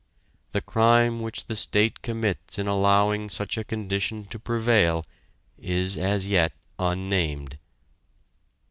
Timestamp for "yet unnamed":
6.27-7.59